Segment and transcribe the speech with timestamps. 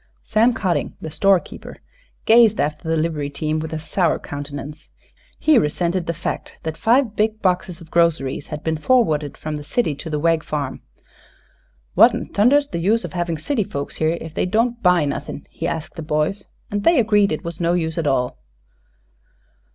[0.23, 1.77] Sam Cotting, the store keeper,
[2.25, 4.89] gazed after the livery team with a sour countenance,
[5.37, 9.63] he resented the fact that five big boxes of groceries had been forwarded from the
[9.63, 10.81] city to the Wegg farm.
[11.93, 15.93] "What'n thunder's the use havin' city folks here, ef they don't buy nothin'?" he asked
[15.93, 18.39] the boys; and they agreed it was no use at all.